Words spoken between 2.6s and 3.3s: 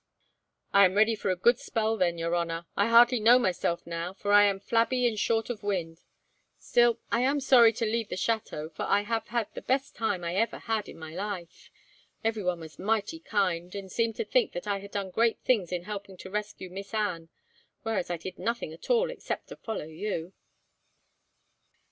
I hardly